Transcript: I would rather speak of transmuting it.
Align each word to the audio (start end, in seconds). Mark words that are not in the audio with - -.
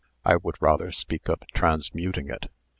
I 0.25 0.37
would 0.37 0.59
rather 0.59 0.91
speak 0.91 1.29
of 1.29 1.43
transmuting 1.53 2.27
it. 2.27 2.47